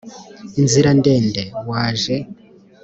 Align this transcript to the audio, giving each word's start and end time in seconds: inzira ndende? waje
inzira 0.59 0.89
ndende? 0.99 1.43
waje 1.69 2.13